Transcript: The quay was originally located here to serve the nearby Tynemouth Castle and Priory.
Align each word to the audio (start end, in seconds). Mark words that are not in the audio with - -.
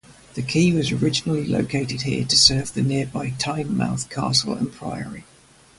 The 0.33 0.41
quay 0.41 0.71
was 0.71 0.91
originally 0.91 1.45
located 1.45 2.01
here 2.01 2.25
to 2.25 2.35
serve 2.35 2.73
the 2.73 2.81
nearby 2.81 3.35
Tynemouth 3.37 4.09
Castle 4.09 4.55
and 4.55 4.73
Priory. 4.73 5.25